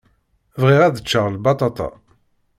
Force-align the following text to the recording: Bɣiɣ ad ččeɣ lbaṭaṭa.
Bɣiɣ 0.61 0.81
ad 0.83 0.97
ččeɣ 1.05 1.25
lbaṭaṭa. 1.35 1.89